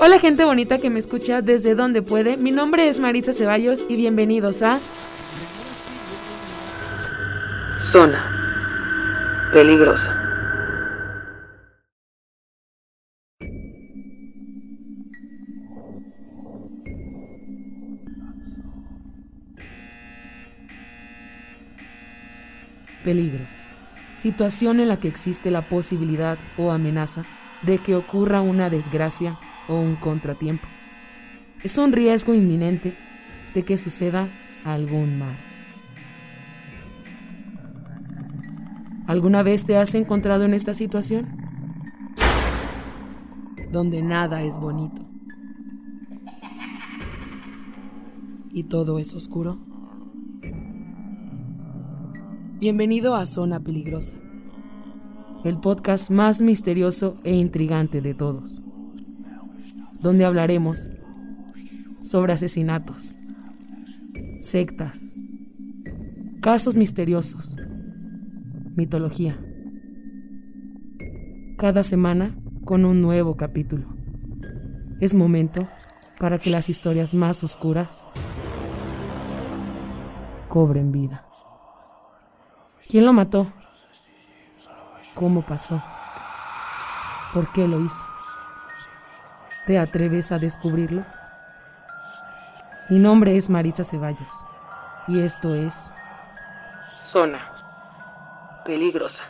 Hola 0.00 0.20
gente 0.20 0.44
bonita 0.44 0.78
que 0.78 0.90
me 0.90 1.00
escucha 1.00 1.42
desde 1.42 1.74
donde 1.74 2.02
puede. 2.02 2.36
Mi 2.36 2.52
nombre 2.52 2.88
es 2.88 3.00
Marisa 3.00 3.32
Ceballos 3.32 3.84
y 3.88 3.96
bienvenidos 3.96 4.62
a 4.62 4.78
Zona 7.78 8.24
peligrosa. 9.52 10.24
peligro. 23.02 23.44
Situación 24.12 24.80
en 24.80 24.88
la 24.88 25.00
que 25.00 25.08
existe 25.08 25.50
la 25.50 25.62
posibilidad 25.62 26.36
o 26.58 26.72
amenaza 26.72 27.24
de 27.62 27.78
que 27.78 27.96
ocurra 27.96 28.42
una 28.42 28.68
desgracia 28.68 29.38
o 29.68 29.74
un 29.74 29.96
contratiempo. 29.96 30.66
Es 31.62 31.78
un 31.78 31.92
riesgo 31.92 32.34
inminente 32.34 32.94
de 33.54 33.64
que 33.64 33.76
suceda 33.76 34.28
algún 34.64 35.18
mal. 35.18 35.36
¿Alguna 39.06 39.42
vez 39.42 39.64
te 39.64 39.76
has 39.76 39.94
encontrado 39.94 40.44
en 40.44 40.52
esta 40.52 40.74
situación? 40.74 41.26
Donde 43.72 44.02
nada 44.02 44.42
es 44.42 44.58
bonito. 44.58 45.06
Y 48.52 48.64
todo 48.64 48.98
es 48.98 49.14
oscuro. 49.14 49.58
Bienvenido 52.60 53.14
a 53.14 53.24
Zona 53.24 53.60
Peligrosa, 53.60 54.18
el 55.44 55.60
podcast 55.60 56.10
más 56.10 56.42
misterioso 56.42 57.16
e 57.22 57.36
intrigante 57.36 58.00
de 58.00 58.14
todos, 58.14 58.64
donde 60.00 60.24
hablaremos 60.24 60.88
sobre 62.00 62.32
asesinatos, 62.32 63.14
sectas, 64.40 65.14
casos 66.40 66.76
misteriosos, 66.76 67.56
mitología. 68.76 69.38
Cada 71.56 71.82
semana 71.82 72.36
con 72.64 72.84
un 72.84 73.02
nuevo 73.02 73.36
capítulo. 73.36 73.86
Es 75.00 75.14
momento 75.14 75.68
para 76.18 76.38
que 76.38 76.50
las 76.50 76.68
historias 76.68 77.14
más 77.14 77.42
oscuras 77.42 78.06
cobren 80.48 80.92
vida. 80.92 81.24
¿Quién 82.88 83.04
lo 83.04 83.12
mató? 83.12 83.52
¿Cómo 85.14 85.44
pasó? 85.44 85.82
¿Por 87.34 87.52
qué 87.52 87.66
lo 87.68 87.84
hizo? 87.84 88.06
¿Te 89.68 89.78
atreves 89.78 90.32
a 90.32 90.38
descubrirlo? 90.38 91.04
Mi 92.88 92.98
nombre 92.98 93.36
es 93.36 93.50
Maritza 93.50 93.84
Ceballos 93.84 94.46
y 95.06 95.20
esto 95.20 95.54
es 95.54 95.92
Zona 96.96 97.38
peligrosa. 98.64 99.24